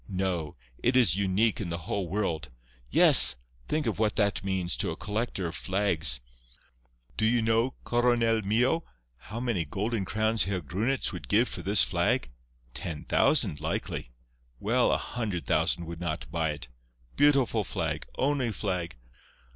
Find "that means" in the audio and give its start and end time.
4.15-4.75